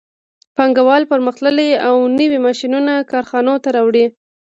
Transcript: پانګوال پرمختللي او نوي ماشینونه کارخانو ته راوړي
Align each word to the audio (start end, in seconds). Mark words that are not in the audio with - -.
پانګوال 0.55 1.03
پرمختللي 1.11 1.69
او 1.87 1.95
نوي 2.19 2.39
ماشینونه 2.45 2.93
کارخانو 3.11 3.53
ته 3.63 3.69
راوړي 3.75 4.05